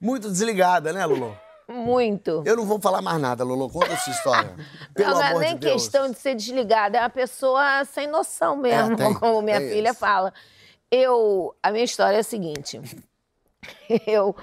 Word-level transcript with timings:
Muito 0.00 0.30
desligada, 0.30 0.92
né, 0.92 1.04
Lulu? 1.04 1.36
Muito. 1.68 2.42
Eu 2.46 2.56
não 2.56 2.64
vou 2.64 2.80
falar 2.80 3.02
mais 3.02 3.20
nada, 3.20 3.44
Lulu. 3.44 3.68
Conta 3.68 3.92
essa 3.92 4.10
história. 4.10 4.54
Pelo 4.94 5.10
não, 5.10 5.18
não 5.18 5.26
é 5.26 5.38
nem 5.38 5.56
de 5.56 5.70
questão 5.70 6.10
de 6.10 6.18
ser 6.18 6.34
desligada, 6.34 6.96
é 6.96 7.00
uma 7.02 7.10
pessoa 7.10 7.84
sem 7.84 8.06
noção 8.06 8.56
mesmo, 8.56 8.94
É, 8.94 8.96
tem, 8.96 9.14
como 9.20 9.42
minha 9.42 9.58
tem 9.60 9.70
filha 9.70 9.90
isso. 9.90 9.98
fala. 9.98 10.32
Eu, 10.90 11.54
a 11.62 11.70
minha 11.70 11.84
história 11.84 12.16
é 12.16 12.20
a 12.20 12.24
seguinte. 12.24 12.80
Eu, 14.06 14.34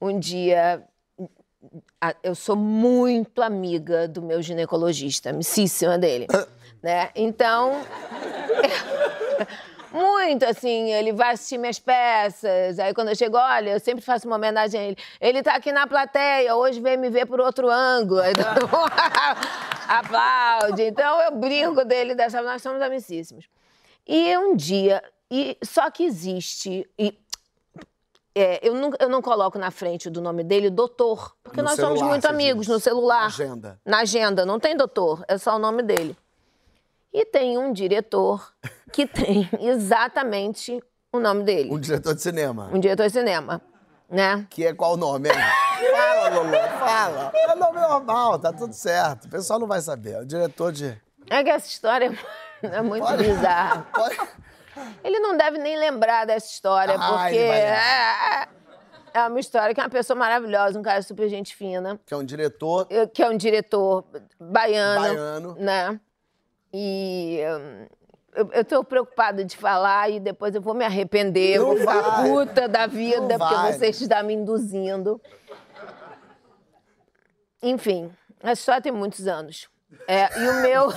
um 0.00 0.18
dia, 0.18 0.82
eu 2.22 2.34
sou 2.34 2.56
muito 2.56 3.42
amiga 3.42 4.06
do 4.08 4.22
meu 4.22 4.40
ginecologista, 4.40 5.30
amicíssima 5.30 5.98
dele, 5.98 6.26
né? 6.82 7.10
Então, 7.14 7.82
muito 9.92 10.44
assim, 10.44 10.90
ele 10.92 11.12
vai 11.12 11.32
assistir 11.32 11.58
minhas 11.58 11.78
peças. 11.78 12.78
Aí 12.78 12.94
quando 12.94 13.08
eu 13.08 13.14
chego, 13.16 13.36
olha, 13.36 13.70
eu 13.70 13.80
sempre 13.80 14.02
faço 14.04 14.26
uma 14.26 14.36
homenagem 14.36 14.80
a 14.80 14.84
ele. 14.84 14.96
Ele 15.20 15.42
tá 15.42 15.54
aqui 15.54 15.70
na 15.72 15.86
plateia, 15.86 16.54
hoje 16.56 16.80
veio 16.80 16.98
me 16.98 17.10
ver 17.10 17.26
por 17.26 17.40
outro 17.40 17.68
ângulo. 17.70 18.20
Aí 18.20 18.32
aplaude. 19.88 20.82
Então 20.82 21.20
eu 21.20 21.32
brinco 21.32 21.84
dele 21.84 22.14
dessa 22.14 22.40
nós 22.42 22.62
somos 22.62 22.80
amicíssimos. 22.80 23.46
E 24.06 24.36
um 24.38 24.56
dia, 24.56 25.02
e 25.30 25.56
só 25.62 25.90
que 25.90 26.04
existe. 26.04 26.88
E, 26.98 27.16
é, 28.34 28.66
eu, 28.66 28.74
não, 28.74 28.90
eu 28.98 29.08
não 29.08 29.20
coloco 29.20 29.58
na 29.58 29.70
frente 29.70 30.08
do 30.08 30.20
nome 30.20 30.42
dele 30.42 30.70
doutor, 30.70 31.36
porque 31.44 31.60
No 31.60 31.68
nós 31.68 31.76
somos 31.76 31.98
celular, 31.98 32.08
muito 32.10 32.22
você 32.22 32.28
amigos 32.28 32.66
diz. 32.66 32.74
no 32.74 32.80
celular. 32.80 33.20
Na 33.20 33.26
agenda. 33.26 33.80
Na 33.84 33.98
agenda, 34.00 34.46
não 34.46 34.58
tem 34.58 34.74
doutor, 34.74 35.22
é 35.28 35.36
só 35.36 35.56
o 35.56 35.58
nome 35.58 35.82
dele. 35.82 36.16
E 37.12 37.24
tem 37.26 37.58
um 37.58 37.72
diretor 37.72 38.52
que 38.92 39.06
tem 39.06 39.48
exatamente 39.60 40.82
o 41.12 41.20
nome 41.20 41.44
dele. 41.44 41.70
Um 41.70 41.78
diretor 41.78 42.14
de 42.14 42.22
cinema. 42.22 42.70
Um 42.72 42.80
diretor 42.80 43.06
de 43.06 43.12
cinema, 43.12 43.60
né? 44.08 44.46
Que 44.48 44.66
é 44.66 44.72
qual 44.74 44.94
o 44.94 44.96
nome, 44.96 45.28
hein? 45.28 45.34
Fala, 45.90 46.28
Lulu, 46.40 46.56
fala. 46.78 47.32
É 47.34 47.54
nome 47.54 47.80
normal, 47.80 48.38
tá 48.38 48.52
tudo 48.52 48.72
certo. 48.72 49.26
O 49.26 49.28
pessoal 49.28 49.58
não 49.58 49.66
vai 49.66 49.80
saber. 49.80 50.12
É 50.12 50.20
o 50.20 50.24
diretor 50.24 50.72
de. 50.72 50.96
É 51.28 51.42
que 51.44 51.50
essa 51.50 51.66
história 51.66 52.16
é 52.62 52.80
muito 52.82 53.06
Pode- 53.06 53.24
bizarra. 53.24 53.86
Pode- 53.92 54.18
Ele 55.04 55.18
não 55.20 55.36
deve 55.36 55.58
nem 55.58 55.76
lembrar 55.76 56.24
dessa 56.24 56.46
história, 56.46 56.94
Ah, 56.94 56.98
porque 56.98 57.46
vai 57.46 57.60
é, 57.60 58.48
é 59.14 59.26
uma 59.28 59.38
história 59.40 59.74
que 59.74 59.80
é 59.80 59.84
uma 59.84 59.90
pessoa 59.90 60.16
maravilhosa, 60.18 60.78
um 60.78 60.82
cara 60.82 61.02
super 61.02 61.28
gente 61.28 61.54
fina, 61.54 62.00
Que 62.06 62.14
é 62.14 62.16
um 62.16 62.24
diretor. 62.24 62.86
que 63.12 63.22
é 63.22 63.28
um 63.28 63.36
diretor 63.36 64.02
baiano, 64.40 65.00
Baiano. 65.02 65.56
né? 65.58 66.00
E 66.72 67.40
hum, 67.46 67.86
eu, 68.52 68.64
tô 68.64 68.82
preocupada 68.82 69.44
de 69.44 69.56
falar 69.56 70.10
e 70.10 70.18
depois 70.18 70.54
eu 70.54 70.62
vou 70.62 70.74
me 70.74 70.84
arrepender, 70.84 71.58
Não 71.58 71.66
vou 71.66 71.76
ficar 71.76 72.00
vai. 72.00 72.30
puta 72.30 72.68
da 72.68 72.86
vida, 72.86 73.20
Não 73.20 73.38
porque 73.38 73.54
vai. 73.54 73.72
você 73.72 73.86
está 73.88 74.22
me 74.22 74.32
induzindo. 74.32 75.20
Enfim, 77.62 78.10
a 78.42 78.52
história 78.52 78.80
tem 78.80 78.92
muitos 78.92 79.26
anos. 79.26 79.68
É, 80.08 80.40
e 80.40 80.48
o 80.48 80.62
meu, 80.62 80.88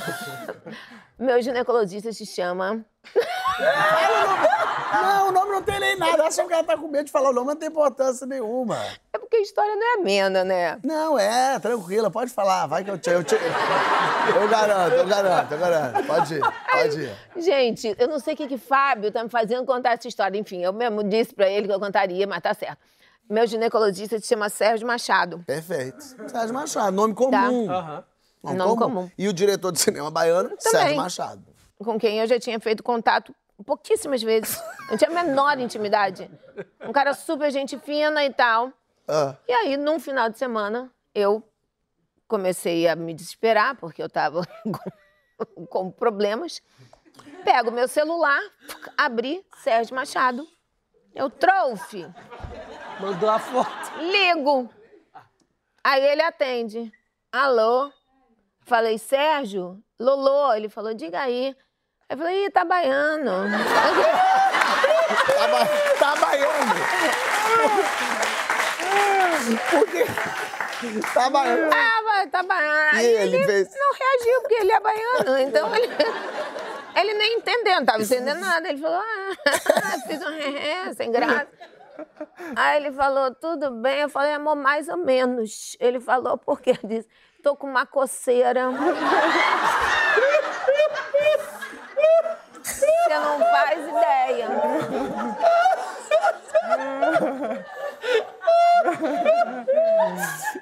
meu 1.19 1.41
ginecologista 1.41 2.13
se 2.13 2.25
chama 2.25 2.85
Não, 4.93 5.27
o 5.27 5.31
nome 5.31 5.51
não 5.51 5.61
tem 5.61 5.79
nem 5.79 5.97
nada. 5.97 6.23
Acha 6.25 6.41
que 6.41 6.47
o 6.47 6.49
cara 6.49 6.63
tá 6.63 6.77
com 6.77 6.87
medo 6.87 7.05
de 7.05 7.11
falar 7.11 7.29
o 7.31 7.33
nome, 7.33 7.47
não 7.47 7.55
tem 7.55 7.67
importância 7.67 8.25
nenhuma. 8.25 8.77
Porque 9.35 9.37
a 9.37 9.41
história 9.41 9.75
não 9.75 9.83
é 9.83 9.99
amena, 9.99 10.43
né? 10.43 10.79
Não, 10.83 11.19
é, 11.19 11.59
tranquila, 11.59 12.09
pode 12.09 12.31
falar. 12.31 12.67
Vai 12.67 12.83
que 12.83 12.91
eu 12.91 12.97
te. 12.97 13.09
Eu, 13.09 13.23
te... 13.23 13.35
eu 13.35 14.47
garanto, 14.47 14.93
eu 14.93 15.07
garanto, 15.07 15.51
eu 15.51 15.59
garanto. 15.59 16.07
Pode 16.07 16.35
ir, 16.35 16.41
pode 16.71 17.01
ir. 17.01 17.17
Gente, 17.37 17.95
eu 17.97 18.07
não 18.07 18.19
sei 18.19 18.33
o 18.33 18.37
que 18.37 18.47
que 18.47 18.57
Fábio 18.57 19.11
tá 19.11 19.23
me 19.23 19.29
fazendo 19.29 19.65
contar 19.65 19.93
essa 19.93 20.07
história. 20.07 20.37
Enfim, 20.37 20.61
eu 20.61 20.71
mesmo 20.71 21.03
disse 21.03 21.33
pra 21.33 21.49
ele 21.49 21.67
que 21.67 21.73
eu 21.73 21.79
contaria, 21.79 22.25
mas 22.25 22.41
tá 22.41 22.53
certo. 22.53 22.77
Meu 23.29 23.45
ginecologista 23.45 24.19
se 24.19 24.27
chama 24.27 24.49
Sérgio 24.49 24.87
Machado. 24.87 25.43
Perfeito. 25.45 26.01
Sérgio 26.29 26.53
Machado, 26.53 26.95
nome 26.95 27.13
comum. 27.13 27.69
Aham. 27.69 28.03
Nome 28.43 28.77
comum. 28.77 29.11
E 29.17 29.27
o 29.27 29.33
diretor 29.33 29.71
de 29.71 29.79
cinema 29.79 30.11
baiano, 30.11 30.51
Sérgio 30.59 30.95
Machado. 30.95 31.43
Com 31.79 31.99
quem 31.99 32.19
eu 32.19 32.27
já 32.27 32.39
tinha 32.39 32.59
feito 32.59 32.83
contato 32.83 33.35
pouquíssimas 33.65 34.21
vezes. 34.21 34.61
Não 34.89 34.97
tinha 34.97 35.09
a 35.09 35.23
menor 35.23 35.59
intimidade. 35.59 36.29
Um 36.87 36.91
cara 36.91 37.13
super 37.13 37.51
gente 37.51 37.77
fina 37.79 38.23
e 38.23 38.31
tal. 38.31 38.71
Ah, 39.07 39.35
E 39.47 39.53
aí, 39.53 39.77
num 39.77 39.99
final 39.99 40.29
de 40.29 40.37
semana, 40.37 40.91
eu 41.13 41.43
comecei 42.27 42.87
a 42.87 42.95
me 42.95 43.13
desesperar, 43.13 43.75
porque 43.75 44.01
eu 44.01 44.09
tava 44.09 44.41
com, 45.55 45.65
com 45.67 45.91
problemas. 45.91 46.61
Pego 47.43 47.71
meu 47.71 47.87
celular, 47.87 48.41
abri 48.97 49.45
Sérgio 49.63 49.95
Machado. 49.95 50.47
Eu 51.13 51.29
trouxe. 51.29 52.05
Mandou 52.99 53.29
a 53.29 53.39
foto. 53.39 53.91
Ligo. 53.99 54.69
Aí 55.83 56.03
ele 56.03 56.21
atende. 56.21 56.91
Alô? 57.31 57.91
Falei, 58.65 58.97
Sérgio? 58.97 59.81
Lolô. 59.99 60.51
Ele 60.53 60.67
falou, 60.67 60.93
diga 60.93 61.21
aí. 61.21 61.55
Eu 62.09 62.17
falei, 62.17 62.45
ih, 62.45 62.49
tá 62.49 62.65
baiano. 62.65 63.31
tá, 65.37 65.47
ba... 65.47 65.65
tá 65.99 66.15
baiano. 66.19 66.73
Por 69.69 69.87
quê? 69.87 70.05
Tá 71.13 71.29
baiano. 71.29 71.69
Vai, 71.69 72.27
tá 72.27 72.43
baiano. 72.43 72.95
E 72.95 72.97
Aí 72.97 73.05
ele 73.05 73.43
fez? 73.43 73.69
não 73.75 73.93
reagiu, 73.93 74.41
porque 74.41 74.55
ele 74.55 74.71
é 74.71 74.79
baiano. 74.79 75.37
Então 75.39 75.75
ele, 75.75 75.89
ele 76.95 77.13
nem 77.13 77.37
entendeu, 77.37 77.75
não 77.75 77.85
tava 77.85 78.01
entendendo 78.03 78.39
nada. 78.39 78.67
Ele 78.69 78.79
falou, 78.81 78.99
ah, 78.99 79.97
fiz 80.07 80.21
um 80.21 80.29
ré, 80.29 80.93
sem 80.93 81.11
graça. 81.11 81.47
Aí 82.55 82.77
ele 82.77 82.91
falou, 82.91 83.33
tudo 83.35 83.71
bem. 83.71 84.01
Eu 84.01 84.09
falei, 84.09 84.33
amor, 84.33 84.55
mais 84.55 84.89
ou 84.89 84.97
menos. 84.97 85.77
Ele 85.79 85.99
falou, 85.99 86.37
por 86.37 86.59
quê? 86.61 86.77
Eu 86.81 86.89
disse, 86.89 87.07
tô 87.41 87.55
com 87.55 87.67
uma 87.67 87.85
coceira. 87.85 88.69
Você 92.63 92.87
não 93.09 93.39
faz 93.39 93.87
ideia. 93.87 94.47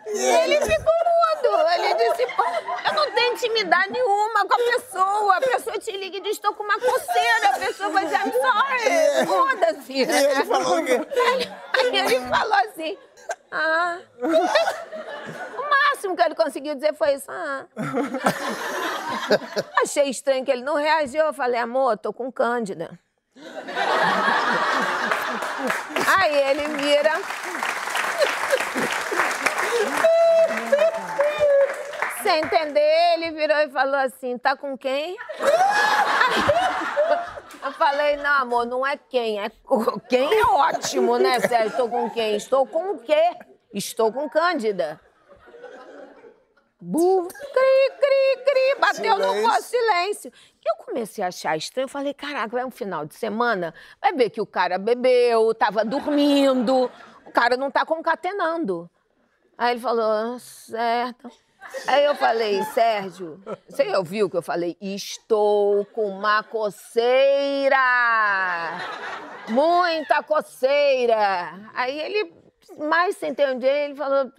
E 0.08 0.20
ele 0.20 0.62
ficou 0.62 0.94
mudo. 1.06 1.58
Ele 1.74 1.94
disse, 1.96 2.26
pô, 2.36 2.44
eu 2.88 2.94
não 2.94 3.12
tenho 3.12 3.34
intimidade 3.34 3.92
nenhuma 3.92 4.46
com 4.46 4.54
a 4.54 4.58
pessoa. 4.58 5.38
A 5.38 5.42
pessoa 5.42 5.78
te 5.80 5.92
liga 5.98 6.18
e 6.18 6.22
diz, 6.22 6.34
estou 6.34 6.54
com 6.54 6.64
uma 6.64 6.80
coceira. 6.80 7.50
A 7.50 7.60
pessoa 7.60 7.90
vai 7.90 8.06
dizer, 8.06 8.18
I'm 8.18 8.32
sorry. 8.32 9.26
Foda-se. 9.28 9.94
E 9.94 10.02
ele 10.02 10.46
falou 10.46 10.80
o 10.80 10.86
quê? 10.86 11.02
Aí, 11.74 11.98
ele 12.06 12.20
falou 12.22 12.58
assim, 12.70 12.98
ah... 13.52 13.98
O 15.58 15.70
máximo 15.70 16.16
que 16.16 16.22
ele 16.24 16.36
conseguiu 16.36 16.76
dizer 16.76 16.94
foi 16.94 17.14
isso, 17.14 17.30
ah... 17.30 17.66
Achei 19.82 20.10
estranho 20.10 20.44
que 20.44 20.52
ele 20.52 20.64
não 20.64 20.76
reagiu. 20.76 21.26
Eu 21.26 21.34
falei, 21.34 21.60
amor, 21.60 21.98
tô 21.98 22.12
com 22.12 22.32
cândida. 22.32 23.00
Aí 26.18 26.36
ele 26.50 26.68
vira. 26.78 27.12
Sem 32.34 32.42
entender, 32.42 33.14
ele 33.14 33.32
virou 33.32 33.58
e 33.58 33.70
falou 33.70 33.96
assim: 33.96 34.40
tá 34.40 34.58
com 34.58 34.76
quem? 34.76 35.16
Eu 37.64 37.72
falei, 37.74 38.18
não, 38.18 38.42
amor, 38.42 38.66
não 38.66 38.86
é 38.86 38.98
quem, 38.98 39.40
é 39.40 39.50
quem 40.10 40.34
é 40.34 40.46
ótimo, 40.48 41.18
né, 41.18 41.40
Sérgio? 41.40 41.70
Estou 41.70 41.90
com 41.90 42.10
quem? 42.10 42.36
Estou 42.36 42.68
com 42.68 42.92
o 42.92 43.00
quê? 43.00 43.32
Estou 43.74 44.12
com 44.12 44.30
Cândida. 44.30 45.00
Bu, 46.82 47.26
cri, 47.30 47.92
cri, 48.02 48.44
cri, 48.44 48.76
bateu 48.80 49.18
no 49.18 49.34
Silêncio. 49.34 49.50
pó, 49.50 49.62
silêncio. 49.62 50.30
E 50.62 50.70
eu 50.70 50.76
comecei 50.86 51.24
a 51.24 51.28
achar 51.28 51.56
estranho, 51.56 51.86
eu 51.86 51.90
falei, 51.90 52.14
caraca, 52.14 52.50
vai 52.50 52.66
um 52.66 52.72
final 52.72 53.06
de 53.06 53.16
semana, 53.16 53.74
vai 54.02 54.12
ver 54.12 54.30
que 54.30 54.42
o 54.42 54.46
cara 54.46 54.78
bebeu, 54.78 55.56
tava 55.56 55.86
dormindo, 55.86 56.92
o 57.26 57.32
cara 57.32 57.56
não 57.56 57.72
tá 57.72 57.86
concatenando. 57.86 58.90
Aí 59.58 59.72
ele 59.72 59.80
falou, 59.80 60.38
certo. 60.40 61.32
Aí 61.88 62.06
eu 62.06 62.16
falei, 62.16 62.64
Sérgio, 62.66 63.42
você 63.68 63.84
ouviu 63.96 64.30
que 64.30 64.38
eu 64.38 64.42
falei? 64.42 64.78
Estou 64.80 65.86
com 65.86 66.08
uma 66.08 66.44
coceira! 66.44 67.78
Muita 69.50 70.24
coceira! 70.24 71.70
Aí 71.74 72.00
ele, 72.00 72.34
mais 72.80 73.18
sem 73.18 73.32
entender, 73.32 73.86
ele 73.86 73.96
falou, 73.96 74.32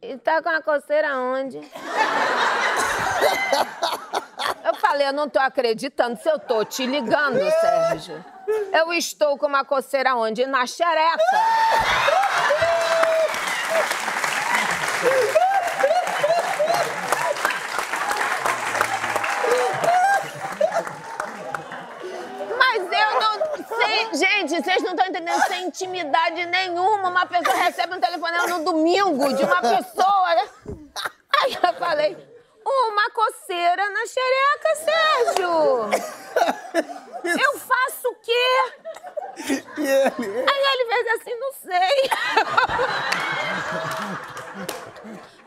e 0.00 0.16
tá 0.18 0.42
com 0.42 0.48
a 0.48 0.60
coceira 0.62 1.16
onde? 1.16 1.60
Eu 4.64 4.74
falei, 4.74 5.08
eu 5.08 5.12
não 5.12 5.28
tô 5.28 5.38
acreditando 5.38 6.20
se 6.20 6.28
eu 6.28 6.38
tô 6.38 6.64
te 6.64 6.86
ligando, 6.86 7.38
Sérgio. 7.60 8.24
Eu 8.72 8.92
estou 8.92 9.36
com 9.38 9.46
uma 9.46 9.64
coceira 9.64 10.14
onde? 10.14 10.46
Na 10.46 10.66
xereca. 10.66 11.22
Mas 22.58 22.82
eu 22.82 23.20
não 23.20 23.38
sei. 23.78 23.91
Gente, 24.12 24.62
vocês 24.62 24.82
não 24.82 24.90
estão 24.92 25.06
entendendo 25.06 25.42
sem 25.46 25.66
intimidade 25.66 26.46
nenhuma. 26.46 27.08
Uma 27.08 27.26
pessoa 27.26 27.56
recebe 27.56 27.94
um 27.94 28.00
telefonema 28.00 28.46
no 28.46 28.64
domingo 28.64 29.32
de 29.34 29.44
uma 29.44 29.60
pessoa, 29.60 30.34
né? 30.34 30.48
Aí 31.40 31.54
eu 31.54 31.74
falei, 31.78 32.16
uma 32.64 33.10
coceira 33.10 33.90
na 33.90 34.06
xereca, 34.06 34.74
Sérgio! 34.76 35.90
Eu 37.24 37.58
faço 37.58 38.08
o 38.08 38.14
quê? 38.16 38.72
E 39.78 39.86
ele? 39.86 40.44
Aí 40.48 40.62
ele 40.72 40.84
fez 40.88 41.06
assim, 41.20 41.34
não 41.38 41.52
sei. 41.52 42.10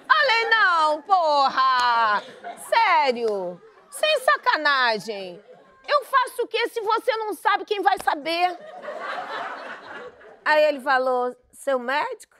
Falei, 0.07 0.49
não, 0.49 1.01
porra! 1.01 2.23
Sério? 2.69 3.61
Sem 3.89 4.19
sacanagem. 4.21 5.43
Eu 6.05 6.11
faço 6.11 6.43
o 6.43 6.47
quê 6.47 6.69
se 6.69 6.79
você 6.81 7.17
não 7.17 7.33
sabe 7.33 7.65
quem 7.65 7.81
vai 7.81 7.97
saber? 8.03 8.55
Aí 10.45 10.63
ele 10.65 10.79
falou, 10.79 11.35
seu 11.51 11.79
médico? 11.79 12.35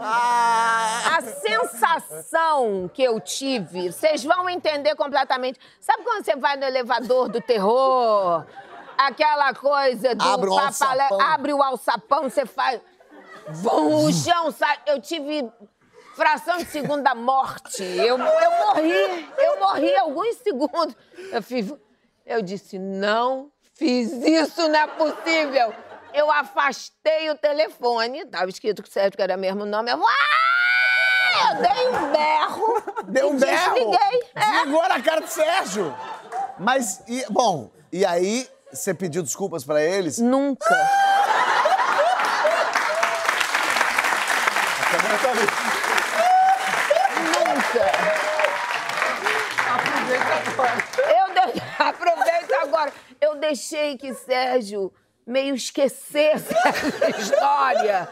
A 0.00 1.20
sensação 1.20 2.90
que 2.92 3.02
eu 3.02 3.20
tive, 3.20 3.92
vocês 3.92 4.24
vão 4.24 4.48
entender 4.48 4.94
completamente. 4.94 5.60
Sabe 5.78 6.02
quando 6.02 6.24
você 6.24 6.36
vai 6.36 6.56
no 6.56 6.64
elevador 6.64 7.28
do 7.28 7.40
terror? 7.42 8.46
Aquela 8.96 9.52
coisa 9.52 10.14
do 10.14 10.24
Abre 10.24 10.48
o 10.48 10.56
papalé, 10.56 11.02
alçapão. 11.02 11.20
abre 11.20 11.52
o 11.52 11.62
alçapão, 11.62 12.22
você 12.30 12.46
faz. 12.46 12.80
Vum, 13.48 14.06
o 14.06 14.12
chão 14.12 14.50
sai. 14.50 14.78
Eu 14.86 15.02
tive 15.02 15.50
fração 16.14 16.58
de 16.58 16.66
segundo 16.66 17.02
da 17.02 17.14
morte. 17.14 17.82
Eu, 17.82 18.18
eu 18.18 18.50
morri. 18.66 19.28
Eu 19.38 19.58
morri 19.60 19.96
alguns 19.96 20.36
segundos. 20.38 20.94
Eu, 21.32 21.42
fiz, 21.42 21.72
eu 22.26 22.42
disse: 22.42 22.78
não 22.78 23.50
fiz 23.74 24.12
isso, 24.12 24.68
não 24.68 24.78
é 24.80 24.86
possível. 24.86 25.74
Eu 26.12 26.30
afastei 26.30 27.28
o 27.30 27.34
telefone, 27.36 28.24
tava 28.26 28.48
escrito 28.48 28.82
que 28.82 28.90
que 29.10 29.22
era 29.22 29.36
mesmo 29.36 29.64
nome. 29.66 29.90
Eu, 29.90 30.00
"Ah!" 30.06 31.50
eu 31.50 31.62
dei 31.62 31.88
um 31.88 32.12
berro. 32.12 32.82
Deu 33.10 33.30
um 33.30 33.36
berro. 33.36 33.74
Desliguei. 33.74 34.22
É. 34.36 34.40
Desligou 34.40 34.88
na 34.88 35.02
cara 35.02 35.20
do 35.20 35.26
Sérgio. 35.28 35.94
Mas, 36.58 37.02
e- 37.08 37.26
bom, 37.28 37.70
e 37.92 38.06
aí 38.06 38.48
você 38.72 38.94
pediu 38.94 39.22
desculpas 39.22 39.64
pra 39.64 39.82
eles? 39.82 40.18
Nunca. 40.18 40.64
Nunca. 47.74 48.14
Eu 51.10 51.34
de... 51.34 51.62
Aproveita 51.82 52.56
agora. 52.62 52.92
Eu 53.20 53.34
deixei 53.36 53.96
que 53.98 54.14
Sérgio 54.14 54.92
meio 55.26 55.54
esquecesse 55.54 56.54
essa 56.66 57.10
história. 57.10 58.08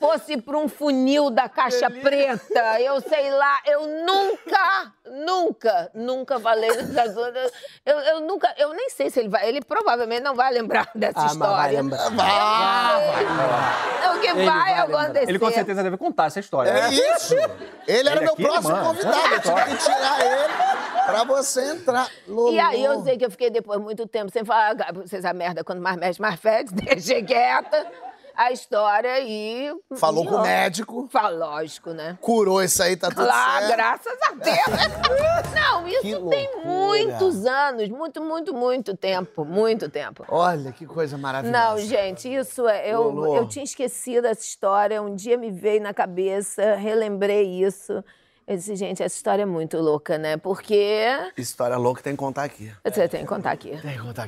Fosse 0.00 0.36
para 0.36 0.58
um 0.58 0.68
funil 0.68 1.30
da 1.30 1.48
caixa 1.48 1.88
preta, 1.88 2.78
eu 2.80 3.00
sei 3.00 3.30
lá, 3.30 3.60
eu 3.64 3.86
nunca, 4.04 4.92
nunca, 5.06 5.90
nunca 5.94 6.38
falei 6.40 6.68
dessas 6.82 7.14
coisas. 7.14 7.52
Eu, 7.86 7.98
eu 8.00 8.20
nunca, 8.20 8.52
eu 8.58 8.74
nem 8.74 8.90
sei 8.90 9.08
se 9.08 9.20
ele 9.20 9.28
vai, 9.30 9.48
ele 9.48 9.62
provavelmente 9.62 10.20
não 10.22 10.34
vai 10.34 10.52
lembrar 10.52 10.90
dessa 10.94 11.20
Ah, 11.20 11.22
mas 11.34 11.36
vai 11.36 11.74
história. 11.74 11.82
lembrar. 11.82 12.10
O 13.88 13.93
que 14.24 14.38
Ele 14.38 14.46
vai, 14.46 14.74
vai 14.74 14.78
acontecer. 14.80 15.28
Ele 15.28 15.38
com 15.38 15.50
certeza 15.50 15.82
deve 15.82 15.96
contar 15.96 16.26
essa 16.26 16.40
história. 16.40 16.70
É 16.70 16.88
isso! 16.90 17.34
Ele 17.86 18.08
era 18.08 18.18
Ele 18.18 18.20
meu 18.24 18.32
aqui, 18.34 18.42
próximo 18.42 18.70
mano. 18.74 18.86
convidado. 18.86 19.16
Eu 19.34 19.40
tive 19.40 19.64
que 19.64 19.76
tirar 19.84 20.20
ele 20.24 20.52
pra 21.06 21.24
você 21.24 21.70
entrar. 21.72 22.08
Lolo. 22.26 22.52
E 22.52 22.58
aí 22.60 22.84
eu 22.84 23.02
sei 23.02 23.16
que 23.18 23.24
eu 23.24 23.30
fiquei 23.30 23.50
depois 23.50 23.80
muito 23.80 24.06
tempo 24.06 24.30
sem 24.32 24.44
falar. 24.44 24.74
"Ah, 24.80 24.92
Vocês 24.92 25.24
a 25.24 25.32
merda, 25.32 25.62
quando 25.62 25.80
mais 25.80 25.96
mexe, 25.96 26.20
mais 26.20 26.38
fede. 26.40 26.72
Deixei 26.74 27.22
quieta 27.22 27.86
a 28.36 28.52
história 28.52 29.20
e. 29.20 29.72
Falou 29.96 30.24
e, 30.24 30.28
com 30.28 30.34
o 30.34 30.38
ó, 30.38 30.42
médico, 30.42 31.08
Fala, 31.10 31.46
lógico, 31.46 31.90
né? 31.90 32.18
curou 32.20 32.62
isso 32.62 32.82
aí, 32.82 32.96
tá 32.96 33.08
tudo 33.08 33.24
Lá, 33.26 33.60
certo. 33.60 33.76
graças 33.76 34.18
a 34.22 34.32
Deus. 34.32 35.54
Não, 35.54 35.88
isso 35.88 36.28
tem 36.28 36.64
muitos 36.64 37.46
anos, 37.46 37.88
muito, 37.88 38.22
muito, 38.22 38.54
muito 38.54 38.96
tempo, 38.96 39.44
muito 39.44 39.88
tempo. 39.88 40.24
Olha, 40.28 40.72
que 40.72 40.86
coisa 40.86 41.16
maravilhosa. 41.16 41.58
Não, 41.58 41.78
gente, 41.78 42.32
isso 42.32 42.66
é. 42.68 42.88
Eu, 42.88 43.10
Lolo. 43.10 43.36
eu 43.36 43.48
tinha 43.48 43.64
esquecido 43.64 44.26
essa 44.26 44.42
história, 44.42 45.00
um 45.00 45.14
dia 45.14 45.36
me 45.36 45.50
veio 45.50 45.82
na 45.82 45.94
cabeça, 45.94 46.74
relembrei 46.74 47.62
isso. 47.62 48.02
Eu 48.46 48.56
disse, 48.56 48.76
gente, 48.76 49.02
essa 49.02 49.16
história 49.16 49.42
é 49.42 49.46
muito 49.46 49.78
louca, 49.78 50.18
né? 50.18 50.36
Porque. 50.36 51.06
História 51.34 51.78
louca 51.78 52.02
tem 52.02 52.12
que 52.12 52.18
contar 52.18 52.44
aqui. 52.44 52.70
Você 52.84 53.08
tem 53.08 53.22
que 53.22 53.26
contar 53.26 53.52
aqui. 53.52 53.70
Tem 53.70 53.92
que 53.92 53.98
contar 53.98 54.10
aqui. 54.10 54.22